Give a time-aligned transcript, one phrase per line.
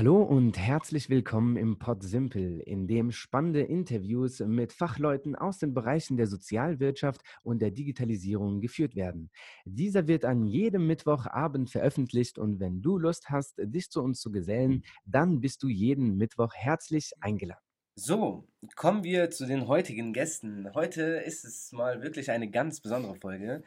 [0.00, 5.74] Hallo und herzlich willkommen im Pod Simple, in dem spannende Interviews mit Fachleuten aus den
[5.74, 9.30] Bereichen der Sozialwirtschaft und der Digitalisierung geführt werden.
[9.66, 14.30] Dieser wird an jedem Mittwochabend veröffentlicht und wenn du Lust hast, dich zu uns zu
[14.30, 17.60] gesellen, dann bist du jeden Mittwoch herzlich eingeladen.
[17.94, 20.72] So, kommen wir zu den heutigen Gästen.
[20.72, 23.62] Heute ist es mal wirklich eine ganz besondere Folge.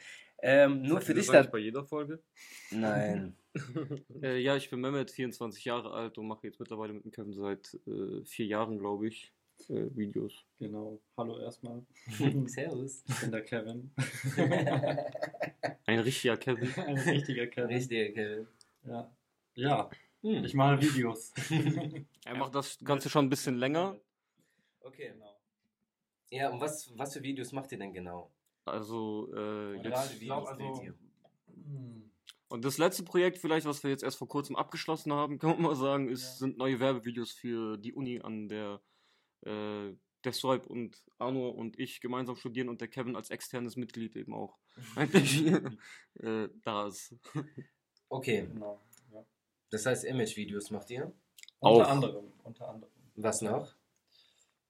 [0.45, 1.39] Ähm, nur Sagt für dich das da.
[1.39, 2.21] eigentlich bei jeder Folge?
[2.71, 3.35] Nein.
[4.23, 7.33] Äh, ja, ich bin Mehmet, 24 Jahre alt und mache jetzt mittlerweile mit dem Kevin
[7.33, 9.31] seit äh, vier Jahren, glaube ich,
[9.69, 10.43] äh, Videos.
[10.57, 10.99] Genau.
[11.15, 11.83] Hallo erstmal.
[12.47, 13.03] Servus.
[13.07, 13.91] Ich bin der Kevin.
[15.85, 16.73] Ein richtiger Kevin.
[16.77, 17.67] Ein richtiger Kevin.
[17.75, 18.47] Richtig, Kevin.
[18.85, 19.15] Ja.
[19.55, 19.89] Ja,
[20.23, 20.43] Hm.
[20.45, 21.31] ich mache Videos.
[22.25, 23.99] Er macht das Ganze schon ein bisschen länger.
[24.79, 25.11] Okay.
[25.13, 25.37] Genau.
[26.31, 28.31] Ja, und was, was für Videos macht ihr denn genau?
[28.65, 30.21] Also, äh, Gerade jetzt.
[30.21, 30.93] Videos also- dreht ihr.
[31.65, 32.09] Hm.
[32.49, 35.61] Und das letzte Projekt, vielleicht, was wir jetzt erst vor kurzem abgeschlossen haben, kann man
[35.61, 36.29] mal sagen, ist, Ja.
[36.47, 38.79] sind neue Werbevideos für die Uni, an der
[39.45, 44.15] äh, der Swipe und Arno und ich gemeinsam studieren und der Kevin als externes Mitglied
[44.15, 44.57] eben auch
[44.95, 45.45] eigentlich
[46.21, 47.13] äh, da ist.
[48.07, 48.79] Okay, Genau.
[49.11, 49.25] Ja.
[49.69, 51.11] das heißt Image-Videos macht ihr?
[51.59, 51.79] Auch.
[51.79, 52.33] Unter anderem.
[52.43, 52.93] Unter anderem.
[53.15, 53.75] Was noch?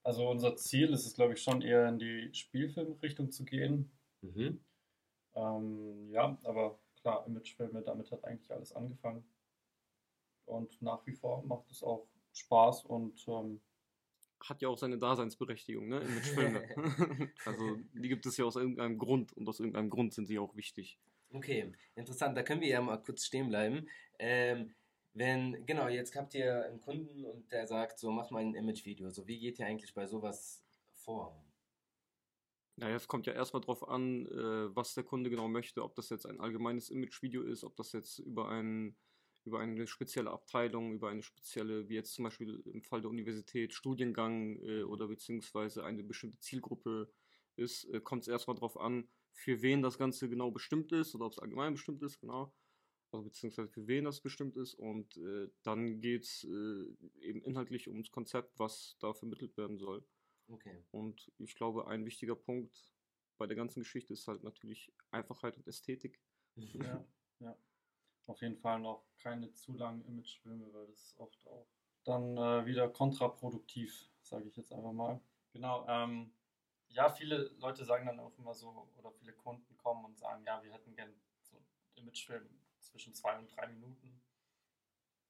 [0.03, 3.91] Also unser Ziel ist es, glaube ich, schon eher in die Spielfilmrichtung zu gehen.
[4.21, 4.59] Mhm.
[5.35, 9.23] Ähm, ja, aber klar, Imagefilme, damit hat eigentlich alles angefangen.
[10.45, 13.61] Und nach wie vor macht es auch Spaß und ähm,
[14.49, 16.01] hat ja auch seine Daseinsberechtigung, ne?
[16.01, 17.31] Imagefilme.
[17.45, 20.55] also die gibt es ja aus irgendeinem Grund und aus irgendeinem Grund sind sie auch
[20.55, 20.99] wichtig.
[21.31, 22.37] Okay, interessant.
[22.37, 23.87] Da können wir ja mal kurz stehen bleiben.
[24.19, 24.75] Ähm,
[25.13, 29.09] wenn, genau, jetzt habt ihr einen Kunden und der sagt, so mach mal ein Image-Video.
[29.11, 31.43] So, wie geht ihr eigentlich bei sowas vor?
[32.75, 36.09] Naja, es kommt ja erstmal drauf an, äh, was der Kunde genau möchte, ob das
[36.09, 38.95] jetzt ein allgemeines Image-Video ist, ob das jetzt über, ein,
[39.45, 43.73] über eine spezielle Abteilung, über eine spezielle, wie jetzt zum Beispiel im Fall der Universität,
[43.73, 47.13] Studiengang äh, oder beziehungsweise eine bestimmte Zielgruppe
[47.55, 51.27] ist, äh, kommt es erstmal drauf an, für wen das Ganze genau bestimmt ist oder
[51.27, 52.51] ob es allgemein bestimmt ist, genau.
[53.13, 57.87] Also beziehungsweise für wen das bestimmt ist und äh, dann geht es äh, eben inhaltlich
[57.87, 60.03] ums Konzept, was da vermittelt werden soll.
[60.47, 60.83] Okay.
[60.89, 62.91] Und ich glaube, ein wichtiger Punkt
[63.37, 66.21] bei der ganzen Geschichte ist halt natürlich Einfachheit und Ästhetik.
[66.55, 67.05] ja,
[67.39, 67.55] ja.
[68.25, 71.67] Auf jeden Fall noch keine zu langen Imagefilme, weil das ist oft auch
[72.05, 75.21] dann äh, wieder kontraproduktiv, sage ich jetzt einfach mal.
[75.51, 75.85] Genau.
[75.87, 76.33] Ähm,
[76.89, 80.63] ja, viele Leute sagen dann auch immer so, oder viele Kunden kommen und sagen, ja,
[80.63, 81.65] wir hätten gern so einen
[81.95, 82.49] Imagefilm
[82.83, 84.21] zwischen zwei und drei Minuten.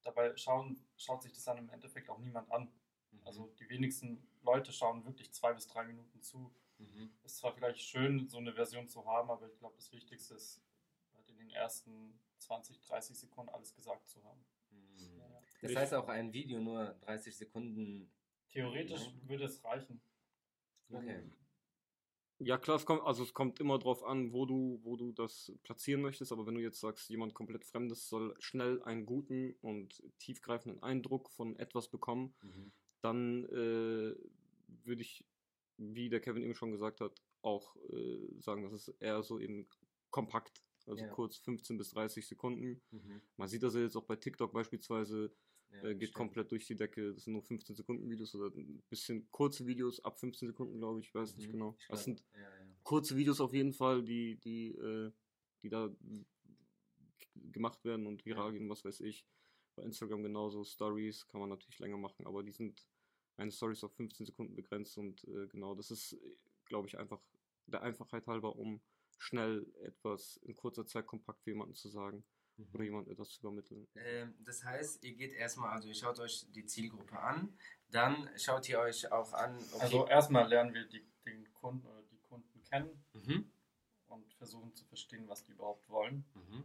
[0.02, 2.72] Dabei schauen, schaut sich das dann im Endeffekt auch niemand an.
[3.24, 6.54] Also die wenigsten Leute schauen wirklich zwei bis drei Minuten zu.
[6.78, 7.12] Mhm.
[7.24, 10.62] Ist zwar vielleicht schön, so eine Version zu haben, aber ich glaube, das Wichtigste ist,
[11.14, 14.44] halt in den ersten 20, 30 Sekunden alles gesagt zu haben.
[14.72, 15.18] Mhm.
[15.18, 15.42] Ja, ja.
[15.62, 18.12] Das heißt auch ein Video nur 30 Sekunden.
[18.50, 19.30] Theoretisch Ja.
[19.30, 20.02] würde es reichen.
[20.92, 21.24] Okay.
[22.46, 25.52] Ja klar, es kommt, also es kommt immer drauf an, wo du, wo du das
[25.64, 30.04] platzieren möchtest, aber wenn du jetzt sagst, jemand komplett Fremdes soll schnell einen guten und
[30.20, 32.72] tiefgreifenden Eindruck von etwas bekommen, Mhm.
[33.02, 34.16] dann äh,
[34.86, 35.26] würde ich,
[35.78, 39.68] wie der Kevin eben schon gesagt hat, auch äh, sagen, das ist eher so eben
[40.10, 40.64] kompakt.
[40.86, 41.12] Also Ja.
[41.12, 42.82] kurz 15 bis 30 Sekunden.
[42.92, 43.22] Mhm.
[43.38, 45.34] Man sieht das ja jetzt auch bei TikTok beispielsweise,
[45.74, 46.14] Ja, äh, geht stimmt.
[46.16, 47.14] komplett durch die Decke.
[47.14, 51.00] Das sind nur 15 Sekunden Videos oder ein bisschen kurze Videos ab 15 Sekunden, glaube
[51.00, 51.08] ich.
[51.08, 51.52] Ich weiß nicht Mhm.
[51.54, 51.76] genau.
[51.80, 52.68] Ich Das glaub, sind ja, ja.
[52.84, 55.12] kurze Videos auf jeden Fall, die, die, äh,
[55.64, 55.90] die da
[57.36, 59.26] gemacht werden und viral gehen, was weiß ich.
[59.76, 60.64] Bei Instagram genauso.
[60.64, 62.86] Stories kann man natürlich länger machen, aber die sind
[63.38, 66.16] eine Story ist auf 15 Sekunden begrenzt und äh, genau, das ist,
[66.66, 67.20] glaube ich, einfach
[67.66, 68.82] der Einfachheit halber, um
[69.18, 72.24] schnell etwas in kurzer Zeit kompakt für jemanden zu sagen
[72.58, 72.84] oder Mhm.
[72.86, 73.88] jemandem etwas zu übermitteln.
[73.96, 77.58] Ähm, das heißt, ihr geht erstmal, also ihr schaut euch die Zielgruppe an,
[77.90, 79.80] dann schaut ihr euch auch an, okay.
[79.82, 83.52] Also erstmal lernen wir die, den Kunden oder die Kunden kennen mhm.
[84.08, 86.26] und versuchen zu verstehen, was die überhaupt wollen.
[86.36, 86.64] Mhm.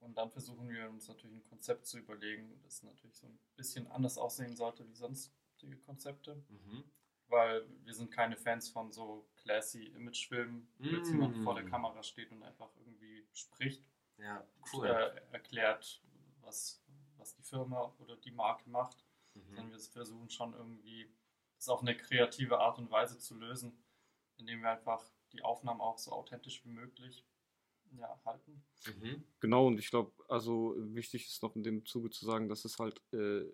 [0.00, 3.86] Und dann versuchen wir uns natürlich ein Konzept zu überlegen, das natürlich so ein bisschen
[3.88, 6.42] anders aussehen sollte wie sonstige Konzepte.
[6.48, 6.84] Mhm.
[7.26, 11.14] Weil wir sind keine Fans von so classy Imagefilmen, wo jetzt Mm.
[11.14, 13.84] jemand vor der Kamera steht und einfach irgendwie spricht,
[14.18, 14.86] Ja, cool.
[14.86, 16.02] äh, erklärt,
[16.40, 16.82] was,
[17.16, 19.04] was die Firma oder die Marke macht.
[19.34, 19.70] Mhm.
[19.70, 21.10] wir versuchen schon irgendwie,
[21.56, 23.84] das auf eine kreative Art und Weise zu lösen,
[24.36, 27.24] indem wir einfach die Aufnahmen auch so authentisch wie möglich
[27.96, 28.62] ja, halten.
[28.86, 29.24] Mhm.
[29.40, 32.78] Genau, und ich glaube, also wichtig ist noch in dem Zuge zu sagen, dass es
[32.78, 33.44] halt, äh,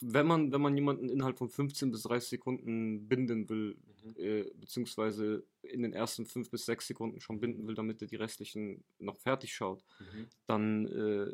[0.00, 4.14] wenn man, wenn man jemanden innerhalb von 15 bis 30 Sekunden binden will, Mhm.
[4.16, 8.16] äh, beziehungsweise in den ersten 5 bis 6 Sekunden schon binden will, damit er die
[8.16, 10.26] restlichen noch fertig schaut, Mhm.
[10.46, 11.32] dann äh,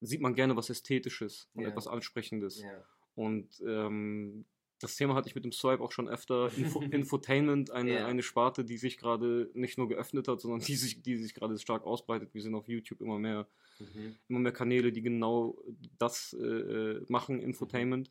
[0.00, 1.68] sieht man gerne was Ästhetisches und Ja.
[1.68, 2.62] etwas Ansprechendes.
[2.62, 2.84] Ja.
[3.14, 4.44] Und ähm,
[4.80, 6.50] das Thema hatte ich mit dem Swipe auch schon öfter.
[6.56, 8.06] Info Infotainment, eine, Ja.
[8.06, 11.56] eine Sparte, die sich gerade nicht nur geöffnet hat, sondern die sich, die sich gerade
[11.58, 12.34] stark ausbreitet.
[12.34, 13.46] Wir sehen auf YouTube immer mehr,
[13.78, 14.16] Mhm.
[14.28, 15.56] immer mehr Kanäle, die genau
[15.98, 18.10] das äh, machen, Infotainment.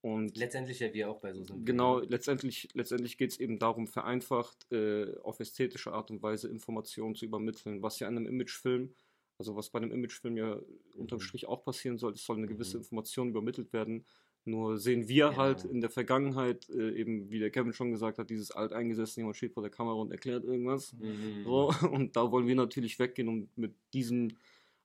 [0.00, 1.64] Und Letztendlich ja wir auch bei so sind.
[1.64, 7.14] Genau, letztendlich, letztendlich geht es eben darum, vereinfacht äh, auf ästhetische Art und Weise Informationen
[7.14, 8.92] zu übermitteln, was ja in einem Imagefilm,
[9.38, 10.58] also was bei einem Imagefilm ja
[10.96, 11.22] unterm Mhm.
[11.22, 12.82] Strich auch passieren soll, es soll eine gewisse Mhm.
[12.82, 14.04] Information übermittelt werden.
[14.44, 15.74] Nur sehen wir halt Genau.
[15.74, 19.52] in der Vergangenheit, äh, eben wie der Kevin schon gesagt hat, dieses alteingesessene, jemand steht
[19.54, 20.92] vor der Kamera und erklärt irgendwas.
[20.94, 21.44] Mhm.
[21.44, 24.36] So, und da wollen wir natürlich weggehen und mit diesen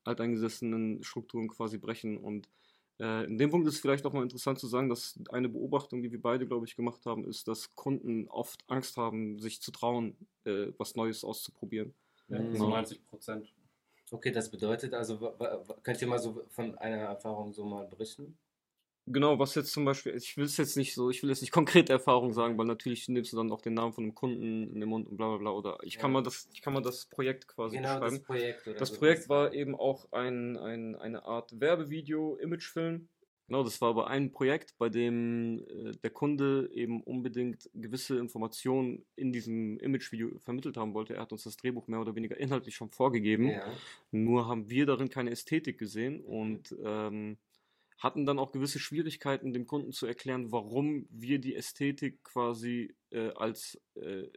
[0.03, 2.17] alteingesessenen Strukturen quasi brechen.
[2.17, 2.47] Und
[2.99, 6.01] äh, in dem Punkt ist es vielleicht auch mal interessant zu sagen, dass eine Beobachtung,
[6.01, 9.71] die wir beide, glaube ich, gemacht haben, ist, dass Kunden oft Angst haben, sich zu
[9.71, 10.15] trauen,
[10.45, 11.93] äh, was Neues auszuprobieren.
[12.29, 12.55] Ja, Mhm.
[12.55, 13.53] so 90 Prozent.
[14.11, 15.33] Okay, das bedeutet also,
[15.83, 18.37] könnt ihr mal so von einer Erfahrung so mal berichten?
[19.09, 21.51] Genau, was jetzt zum Beispiel, ich will es jetzt nicht so, ich will jetzt nicht
[21.87, 24.79] konkrete Erfahrung sagen, weil natürlich nimmst du dann auch den Namen von einem Kunden in
[24.81, 25.51] den Mund und bla bla bla.
[25.51, 26.15] Oder ich kann Ja.
[26.15, 28.15] mal das, ich kann mal das Projekt quasi Genau, beschreiben.
[28.17, 28.67] das Projekt.
[28.67, 28.97] Oder Das so.
[28.97, 33.07] Projekt war eben auch ein, ein, eine Art Werbevideo, Imagefilm.
[33.47, 39.05] Genau, das war aber ein Projekt, bei dem äh, der Kunde eben unbedingt gewisse Informationen
[39.15, 41.13] in diesem Imagevideo vermittelt haben wollte.
[41.13, 43.51] Er hat uns das Drehbuch mehr oder weniger inhaltlich schon vorgegeben.
[43.51, 43.63] Ja.
[44.11, 47.37] Nur haben wir darin keine Ästhetik gesehen und ähm,
[47.97, 53.29] hatten dann auch gewisse Schwierigkeiten, dem Kunden zu erklären, warum wir die Ästhetik quasi äh,
[53.31, 54.27] als äh,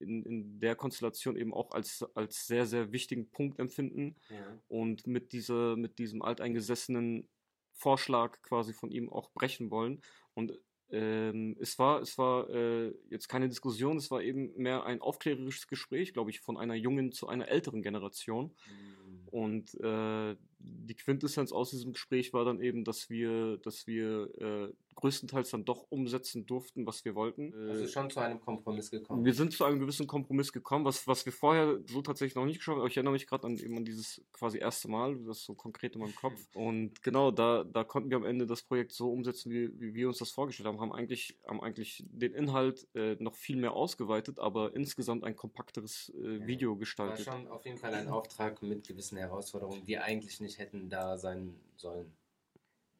[0.00, 4.60] in, in der Konstellation eben auch als, als sehr, sehr wichtigen Punkt empfinden Ja.
[4.68, 7.28] und mit, dieser, mit diesem alteingesessenen
[7.72, 10.02] Vorschlag quasi von ihm auch brechen wollen.
[10.34, 10.58] Und
[10.90, 15.66] ähm, es war, es war äh, jetzt keine Diskussion, es war eben mehr ein aufklärerisches
[15.66, 18.54] Gespräch, glaube ich, von einer jungen zu einer älteren Generation.
[18.66, 19.28] Mhm.
[19.28, 24.72] Und äh, die Quintessenz aus diesem Gespräch war dann eben, dass wir, dass wir äh,
[24.98, 27.54] größtenteils dann doch umsetzen durften, was wir wollten.
[27.54, 29.24] Also Äh, schon zu einem Kompromiss gekommen.
[29.24, 32.58] wir sind zu einem gewissen Kompromiss gekommen, was, was wir vorher so tatsächlich noch nicht
[32.58, 32.80] geschafft haben.
[32.80, 35.94] Aber Ich erinnere mich gerade an, eben an dieses quasi erste Mal, das so konkret
[35.94, 36.38] in meinem Kopf.
[36.54, 40.08] Und genau, da, da konnten wir am Ende das Projekt so umsetzen, wie, wie wir
[40.08, 40.80] uns das vorgestellt haben.
[40.80, 46.12] Haben eigentlich, haben eigentlich den Inhalt äh, noch viel mehr ausgeweitet, aber insgesamt ein kompakteres
[46.22, 46.46] äh, Ja.
[46.46, 47.24] Video war gestaltet.
[47.24, 51.54] schon auf jeden Fall ein Auftrag mit gewissen Herausforderungen, die eigentlich nicht hätten da sein
[51.76, 52.12] sollen.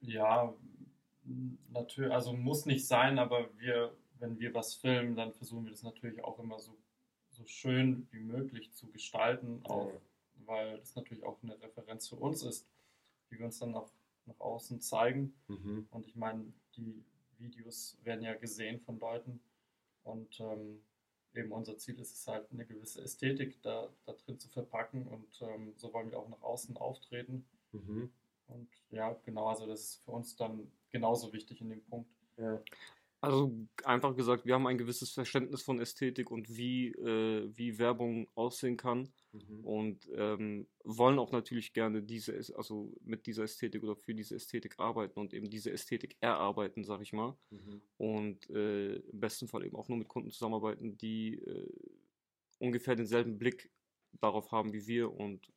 [0.01, 0.55] Ja,
[1.71, 5.83] natürlich, also muss nicht sein, aber wir, wenn wir was filmen, dann versuchen wir das
[5.83, 6.77] natürlich auch immer so,
[7.31, 9.93] so schön wie möglich zu gestalten, auch
[10.47, 12.67] weil das natürlich auch eine Referenz für uns ist,
[13.29, 13.91] wie wir uns dann auch
[14.27, 15.35] nach außen zeigen.
[15.49, 15.87] Mhm.
[15.91, 17.05] Und ich meine, die
[17.39, 19.41] Videos werden ja gesehen von Leuten
[20.05, 20.83] und ähm,
[21.35, 25.43] eben unser Ziel ist es halt, eine gewisse Ästhetik da, da drin zu verpacken und
[25.43, 27.47] ähm, so wollen wir auch nach außen auftreten.
[27.73, 28.11] Mhm.
[28.49, 32.11] Und ja, genau, also das ist für uns dann genauso wichtig in dem Punkt.
[32.37, 32.63] Ja.
[33.21, 33.53] Also
[33.85, 38.77] einfach gesagt, wir haben ein gewisses Verständnis von Ästhetik und wie, äh, wie Werbung aussehen
[38.77, 39.65] kann Mhm.
[39.65, 44.79] und ähm, wollen auch natürlich gerne diese, also mit dieser Ästhetik oder für diese Ästhetik
[44.79, 47.37] arbeiten und eben diese Ästhetik erarbeiten, sag ich mal.
[47.51, 47.83] Mhm.
[47.99, 51.69] Und äh, im besten Fall eben auch nur mit Kunden zusammenarbeiten, die äh,
[52.59, 53.71] ungefähr denselben Blick
[54.21, 55.53] darauf haben wie wir und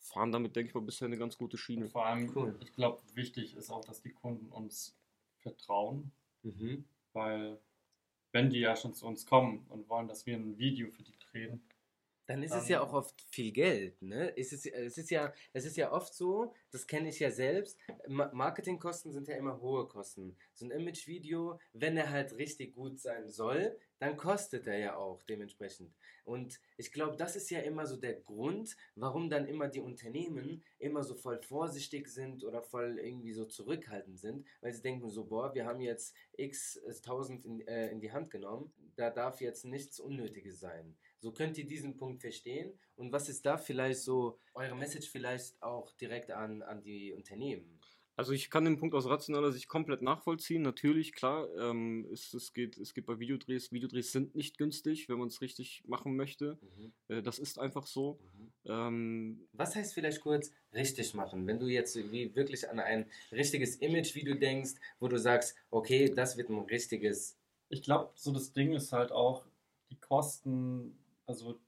[0.00, 1.88] fahren damit, denke ich mal, bisher eine ganz gute Und Schiene.
[1.88, 2.56] vor allem, Cool.
[2.60, 4.96] ich glaube, wichtig ist auch, dass die Kunden uns
[5.38, 6.84] vertrauen, Mhm.
[7.12, 7.60] weil
[8.32, 11.18] wenn die ja schon zu uns kommen und wollen, dass wir ein Video für die
[11.18, 11.62] drehen,
[12.30, 14.32] Dann ist es ja auch oft viel Geld, ne?
[14.36, 17.76] Es ist, es ist ja, es ist ja oft so, das kenne ich ja selbst,
[18.06, 20.36] Ma Marketingkosten sind ja immer hohe Kosten.
[20.54, 25.24] So ein Imagevideo, wenn er halt richtig gut sein soll, dann kostet er ja auch
[25.24, 25.92] dementsprechend.
[26.24, 30.62] Und ich glaube, das ist ja immer so der Grund, warum dann immer die Unternehmen
[30.78, 35.24] immer so voll vorsichtig sind oder voll irgendwie so zurückhaltend sind, weil sie denken so,
[35.24, 39.40] boah, wir haben jetzt x äh, tausend in, äh, in die Hand genommen, da darf
[39.40, 40.96] jetzt nichts Unnötiges sein.
[41.20, 42.72] So könnt ihr diesen Punkt verstehen.
[42.96, 47.78] Und was ist da vielleicht so eure Message vielleicht auch direkt an, an die Unternehmen?
[48.16, 50.60] Also ich kann den Punkt aus rationaler Sicht komplett nachvollziehen.
[50.60, 53.72] Natürlich, klar, ähm, es, es, geht, es geht bei Videodrehs.
[53.72, 56.58] Videodrehs sind nicht günstig, wenn man es richtig machen möchte.
[57.08, 58.18] Äh, das ist einfach so.
[58.66, 61.46] Ähm, Was heißt vielleicht kurz richtig machen?
[61.46, 66.36] Wenn du jetzt wie wirklich an ein richtiges Image-Video denkst, wo du sagst, okay, das
[66.36, 67.38] wird ein richtiges.
[67.70, 69.46] ich glaube, so das Ding ist halt auch,
[69.90, 70.99] die Kosten,
[71.30, 71.58] also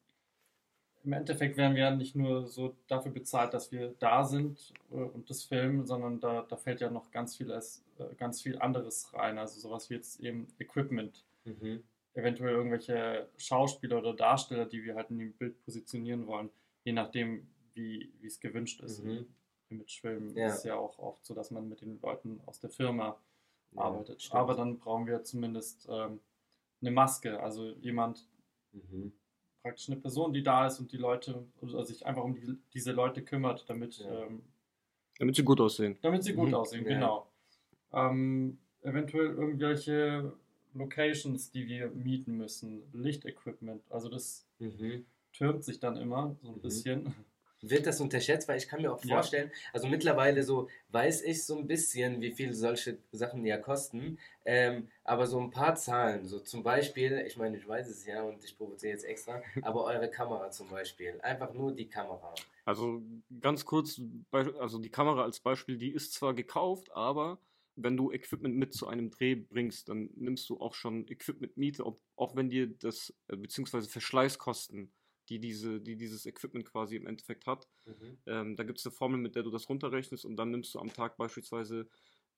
[1.04, 4.94] im Endeffekt werden wir ja nicht nur so dafür bezahlt, dass wir da sind äh,
[4.94, 8.58] und das filmen, sondern da, da fällt ja noch ganz viel, als, äh, ganz viel
[8.58, 9.38] anderes rein.
[9.38, 11.82] Also sowas wie jetzt eben Equipment, Mhm.
[12.14, 16.50] eventuell irgendwelche Schauspieler oder Darsteller, die wir halt in dem Bild positionieren wollen,
[16.84, 19.02] je nachdem, wie es gewünscht ist.
[19.02, 19.26] Mhm.
[19.70, 20.46] Imagefilm Ja.
[20.54, 23.18] ist ja auch oft so, dass man mit den Leuten aus der Firma
[23.72, 24.22] Ja, arbeitet.
[24.22, 24.34] stimmt.
[24.36, 26.20] Aber dann brauchen wir zumindest ähm,
[26.80, 28.28] eine Maske, also jemand,
[28.72, 29.12] Mhm.
[29.62, 32.92] Praktisch eine Person, die da ist und die Leute, also sich einfach um die, diese
[32.92, 34.24] Leute kümmert, damit, Ja.
[34.26, 34.42] ähm,
[35.18, 35.98] Damit sie gut aussehen.
[36.02, 36.54] damit sie gut Mhm.
[36.54, 36.94] aussehen, Ja.
[36.94, 37.26] genau.
[37.92, 40.32] Ähm, eventuell irgendwelche
[40.74, 45.04] Locations, die wir mieten müssen, Lichtequipment, also das Mhm.
[45.32, 46.60] türmt sich dann immer so ein Mhm.
[46.62, 47.14] bisschen.
[47.62, 48.48] Wird das unterschätzt?
[48.48, 49.16] Weil ich kann mir auch Ja.
[49.16, 54.18] vorstellen, also mittlerweile so weiß ich so ein bisschen, wie viel solche Sachen ja kosten,
[54.44, 58.22] ähm, aber so ein paar Zahlen, so zum Beispiel, ich meine, ich weiß es ja
[58.22, 62.34] und ich provoziere jetzt extra, aber eure Kamera zum Beispiel, einfach nur die Kamera.
[62.64, 63.02] Also
[63.40, 64.00] ganz kurz,
[64.32, 67.40] also die Kamera als Beispiel, die ist zwar gekauft, aber
[67.74, 71.84] wenn du Equipment mit zu einem Dreh bringst, dann nimmst du auch schon Equipment Miete,
[71.86, 74.92] ob, auch wenn dir das, äh, beziehungsweise Verschleißkosten,
[75.28, 78.18] die, diese, die dieses Equipment quasi im Endeffekt hat, Mhm.
[78.26, 80.78] ähm, da gibt es eine Formel, mit der du das runterrechnest und dann nimmst du
[80.78, 81.88] am Tag beispielsweise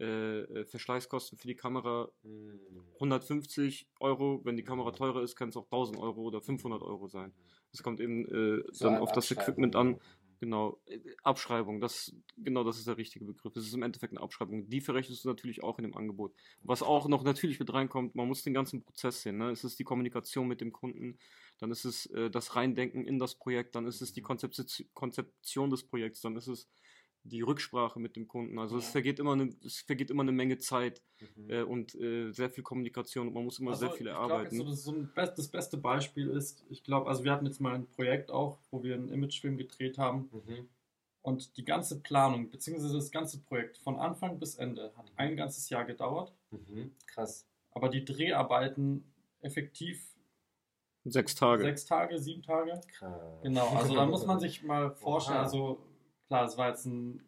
[0.01, 2.61] äh, äh, Verschleißkosten für die Kamera Mhm.
[2.99, 7.07] 150 Euro, wenn die Kamera teurer ist, kann es auch 1000 Euro oder 500 Euro
[7.09, 7.33] sein.
[7.73, 9.31] Es kommt eben äh, So dann auf das.
[9.31, 10.01] Equipment an.
[10.41, 13.55] Genau, äh, Abschreibung, das, genau das ist der richtige Begriff.
[13.57, 14.69] Es ist im Endeffekt eine Abschreibung.
[14.69, 16.35] Die verrechnest du natürlich auch in dem Angebot.
[16.63, 19.39] Was auch noch natürlich mit reinkommt, man muss den ganzen Prozess sehen.
[19.39, 19.51] Ne?
[19.51, 21.19] Es ist die Kommunikation mit dem Kunden,
[21.59, 25.71] dann ist es äh, das Reindenken in das Projekt, dann ist es die Konzeption, Konzeption
[25.71, 26.69] des Projekts, dann ist es
[27.25, 28.59] die Rücksprache mit dem Kunden.
[28.59, 28.91] Also es Ja.
[28.91, 31.03] vergeht immer eine, es vergeht immer eine Menge Zeit
[31.37, 31.51] Mhm.
[31.51, 34.57] äh, und äh, sehr viel Kommunikation und man muss immer Also, sehr viel glaub, erarbeiten.
[34.57, 37.75] jetzt So, das, best, das beste Beispiel ist, ich glaube, also wir hatten jetzt mal
[37.75, 40.69] ein Projekt auch, wo wir einen Imagefilm gedreht haben Mhm.
[41.23, 45.71] und die ganze Planung, beziehungsweise das ganze Projekt von Anfang bis Ende hat ein ganzes
[45.71, 46.93] Jahr gedauert, Mhm.
[47.07, 47.47] Krass.
[47.73, 49.05] aber die Dreharbeiten
[49.41, 50.14] effektiv
[51.05, 51.63] Sechs Tage.
[51.65, 52.81] sechs Tage, sieben Tage.
[52.89, 53.43] Krass.
[53.43, 55.45] Genau, also da muss man sich mal vorstellen, Oha.
[55.45, 55.79] also
[56.29, 57.23] klar, es war jetzt ein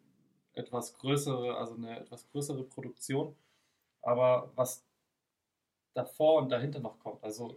[0.53, 3.35] etwas größere, also eine etwas größere Produktion,
[4.01, 4.83] aber was
[5.93, 7.55] davor und dahinter noch kommt, also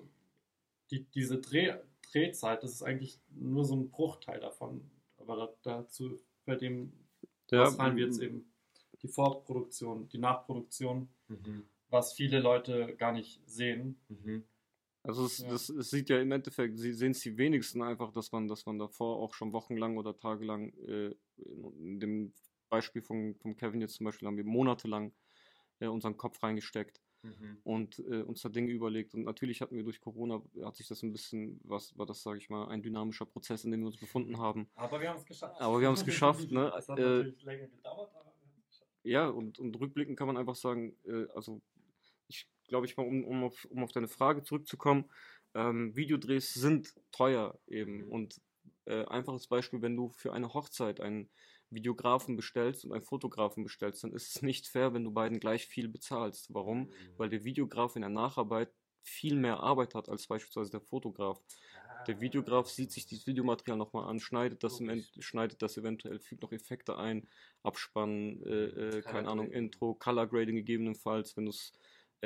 [0.91, 1.75] die, diese Dreh,
[2.13, 6.93] Drehzeit, das ist eigentlich nur so ein Bruchteil davon, aber da, dazu fällt eben,
[7.51, 8.53] Ja, was fallen wir jetzt eben,
[9.03, 11.65] die Vorproduktion, die Nachproduktion, Mhm.
[11.89, 13.99] was viele Leute gar nicht sehen.
[14.09, 14.45] Mhm.
[15.03, 15.49] Also es, Ja.
[15.49, 18.67] das, es sieht ja im Endeffekt, sie sehen es die wenigsten einfach, dass man, dass
[18.67, 22.33] man davor auch schon wochenlang oder tagelang, äh, in, dem
[22.69, 25.13] Beispiel von, von Kevin jetzt zum Beispiel haben wir monatelang
[25.81, 27.59] äh, unseren Kopf reingesteckt Mhm.
[27.65, 29.13] und äh, uns da Dinge überlegt.
[29.13, 32.39] Und natürlich hatten wir durch Corona, hat sich das ein bisschen, was war das, sage
[32.39, 34.71] ich mal, ein dynamischer Prozess, in dem wir uns befunden haben.
[34.75, 35.61] Aber wir haben es geschafft.
[35.61, 36.73] Aber wir haben es geschafft, ne?
[36.79, 38.91] Es hat Äh, natürlich länger gedauert, aber wir haben es geschafft.
[39.03, 41.61] Ja, und, und rückblickend kann man einfach sagen, äh, also
[42.29, 45.05] ich glaube, ich mal, um, um, auf, um auf deine Frage zurückzukommen,
[45.55, 48.05] ähm, Videodrehs sind teuer eben.
[48.09, 48.41] Und
[48.87, 51.29] äh, einfaches Beispiel, wenn du für eine Hochzeit einen
[51.71, 55.67] Videografen bestellst und einen Fotografen bestellst, dann ist es nicht fair, wenn du beiden gleich
[55.67, 56.53] viel bezahlst.
[56.53, 56.91] Warum?
[57.17, 58.73] Weil der Videograf in der Nacharbeit
[59.03, 61.41] viel mehr Arbeit hat als beispielsweise der Fotograf.
[62.07, 64.83] Der Videograf sieht sich dieses Videomaterial nochmal an, schneidet das,
[65.19, 67.29] schneidet das eventuell, fügt noch Effekte ein,
[67.63, 69.51] Abspann, äh, äh, keine Ahnung.
[69.51, 71.73] Intro, Color Grading gegebenenfalls, wenn du es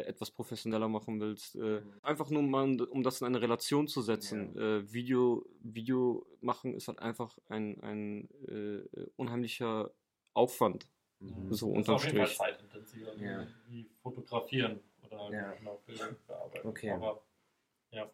[0.03, 1.55] etwas professioneller machen willst.
[1.57, 1.93] Äh, Mhm.
[2.03, 4.57] einfach nur mal, um- um das in eine Relation zu setzen.
[4.59, 9.93] Äh, Video, Video machen ist halt einfach ein, ein äh, äh, unheimlicher
[10.35, 10.89] Aufwand.
[11.21, 11.29] Mhm.
[11.29, 12.39] So Das ist unterm auf jeden Fall Strich.
[12.39, 13.47] zeitintensiver Ja.
[13.69, 15.53] wie fotografieren oder Ja.
[15.53, 16.69] genau, Bilder bearbeiten.
[16.69, 16.91] Okay.
[16.91, 17.23] Aber
[17.91, 18.11] ja.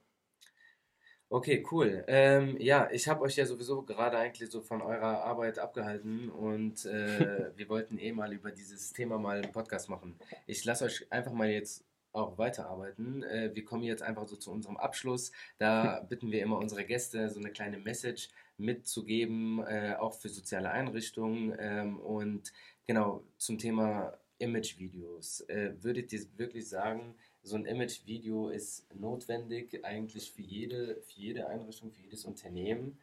[1.32, 2.02] Okay, cool.
[2.08, 6.84] Ähm, ja, ich habe euch ja sowieso gerade eigentlich so von eurer Arbeit abgehalten und
[6.86, 10.18] äh, wir wollten eh mal über dieses Thema mal einen Podcast machen.
[10.48, 13.22] Ich lasse euch einfach mal jetzt auch weiterarbeiten.
[13.22, 15.30] Äh, wir kommen jetzt einfach so zu unserem Abschluss.
[15.58, 20.72] Da bitten wir immer unsere Gäste, so eine kleine Message mitzugeben, äh, auch für soziale
[20.72, 21.54] Einrichtungen.
[21.60, 22.52] Ähm, und
[22.88, 25.42] genau zum Thema Imagevideos.
[25.42, 31.46] Äh, würdet ihr wirklich sagen, so ein Imagevideo ist notwendig eigentlich für jede, für jede
[31.48, 32.98] Einrichtung, für jedes Unternehmen?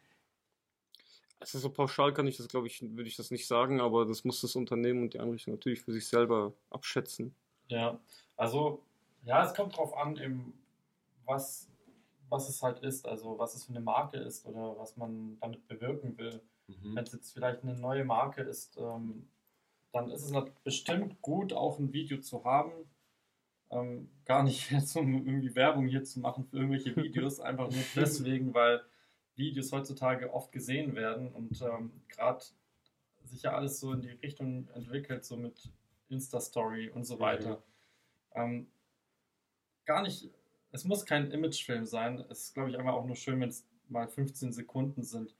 [1.40, 4.24] Also so pauschal kann ich das, glaube ich, würde ich das nicht sagen, aber das
[4.24, 7.34] muss das Unternehmen und die Einrichtung natürlich für sich selber abschätzen.
[7.68, 7.98] ja,
[8.36, 8.82] also
[9.24, 10.52] ja, es kommt drauf an, eben,
[11.24, 11.68] was,
[12.28, 15.66] was es halt ist, also was es für eine Marke ist oder was man damit
[15.68, 16.40] bewirken will.
[16.66, 16.96] Mhm.
[16.96, 19.28] Wenn es jetzt vielleicht eine neue Marke ist, ähm,
[19.92, 20.32] dann ist es
[20.64, 22.72] bestimmt gut, auch ein Video zu haben.
[23.70, 27.84] Ähm, gar nicht jetzt, um irgendwie Werbung hier zu machen für irgendwelche Videos, einfach nur
[27.94, 28.82] deswegen, weil
[29.36, 32.44] Videos heutzutage oft gesehen werden und ähm, gerade
[33.24, 35.70] sich ja alles so in die Richtung entwickelt, so mit
[36.08, 37.62] Insta-Story und so weiter.
[38.34, 38.68] Ähm,
[39.84, 40.30] gar nicht,
[40.72, 42.24] es muss kein Imagefilm sein.
[42.30, 45.34] Es ist, glaube ich, einfach auch nur schön, wenn es mal 15 Sekunden sind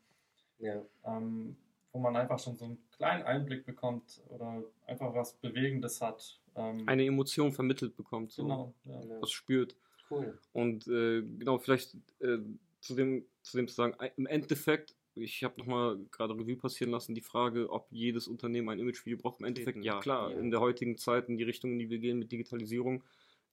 [0.59, 0.83] Ja.
[1.05, 1.57] ähm,
[1.99, 6.39] wo wo man einfach schon so einen kleinen Einblick bekommt oder einfach was Bewegendes hat.
[6.55, 8.75] Ähm, Eine Emotion vermittelt bekommt, so genau.
[8.85, 9.01] Ja.
[9.21, 9.77] Was spürt.
[10.11, 10.39] Cool.
[10.53, 12.39] Und äh, genau, vielleicht äh,
[12.81, 17.15] zu, dem, zu dem zu sagen, im Endeffekt, ich habe nochmal gerade Revue passieren lassen,
[17.15, 19.41] die Frage, ob jedes Unternehmen ein Imagevideo braucht.
[19.41, 20.39] Im Endeffekt, ja, klar, Ja.
[20.39, 23.03] in der heutigen Zeit, in die Richtung, in die wir gehen mit Digitalisierung,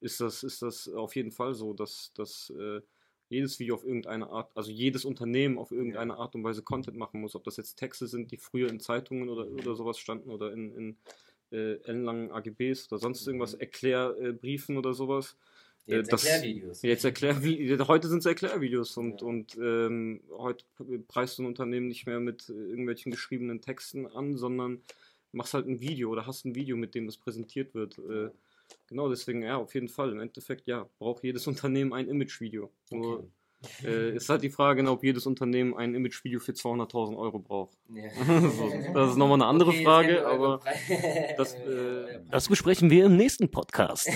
[0.02, 2.82] ist das, ist das auf jeden Fall so, dass, dass äh,
[3.36, 7.22] jedes Video auf irgendeine Art, also jedes Unternehmen auf irgendeine Art und Weise Content machen
[7.22, 7.36] muss.
[7.36, 10.76] Ob das jetzt Texte sind, die früher in Zeitungen oder, oder sowas standen oder in,
[10.76, 10.98] in
[11.52, 13.60] äh, ellenlangen AGBs oder sonst irgendwas, Mhm.
[13.62, 15.36] Erklärbriefen oder sowas.
[15.88, 16.82] Äh, Jetzt das- Erklärvideos.
[16.82, 17.36] Jetzt erklär,
[17.88, 19.28] heute sind es Erklärvideos und, Ja.
[19.28, 20.66] und ähm, heute
[21.08, 24.82] preist du ein Unternehmen nicht mehr mit äh, irgendwelchen geschriebenen Texten an, sondern
[25.32, 28.00] machst halt ein Video oder hast ein Video, mit dem das präsentiert wird.
[28.00, 28.30] Äh,
[28.88, 30.12] genau, deswegen, ja, auf jeden Fall.
[30.12, 32.72] Im Endeffekt, ja, braucht jedes Unternehmen ein Imagevideo.
[32.92, 33.28] Nur
[33.80, 33.88] Okay.
[33.88, 37.78] äh, ist halt die Frage, ne, ob jedes Unternehmen ein Imagevideo für 200.000 Euro braucht.
[37.90, 38.10] Ja.
[38.52, 40.60] So, das ist nochmal eine andere Okay, Frage, aber
[41.38, 44.08] das, äh, Das besprechen wir im nächsten Podcast.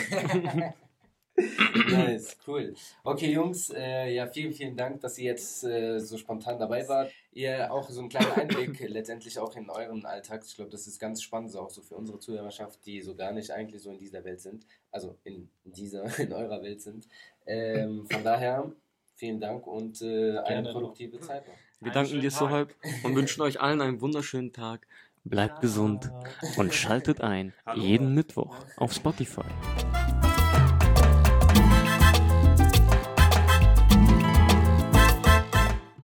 [1.91, 2.73] Nice, cool.
[3.03, 7.11] Okay, Jungs, äh, ja, vielen, vielen Dank, dass ihr jetzt äh, so spontan dabei wart.
[7.31, 10.43] Ihr auch so einen kleinen Einblick letztendlich auch in euren Alltag.
[10.45, 13.31] Ich glaube, das ist ganz spannend, so auch so für unsere Zuhörerschaft, die so gar
[13.31, 14.65] nicht eigentlich so in dieser Welt sind.
[14.91, 17.07] Also in dieser, in eurer Welt sind.
[17.45, 18.71] Ähm, von daher,
[19.15, 21.55] vielen Dank und äh, eine produktive Zeit noch.
[21.79, 24.87] wir danken dir so halb und wünschen euch allen einen wunderschönen Tag.
[25.25, 26.09] Bleibt gesund
[26.57, 29.43] und schaltet ein jeden Mittwoch auf Spotify.